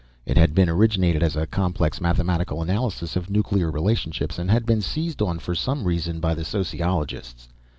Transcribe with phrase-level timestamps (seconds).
[0.25, 4.81] It had been originated as a complex mathematical analysis of nuclear relationships, and had been
[4.81, 7.47] seized on for some reason by the sociologists.